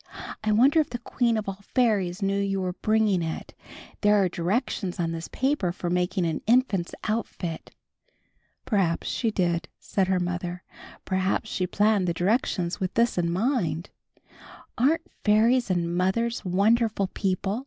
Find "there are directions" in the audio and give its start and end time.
4.01-4.99